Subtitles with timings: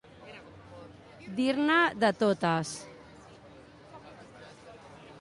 [1.41, 2.73] Dir-ne de totes.